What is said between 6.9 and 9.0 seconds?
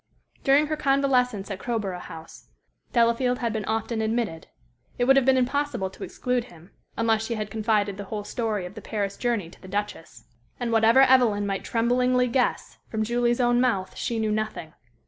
unless she had confided the whole story of the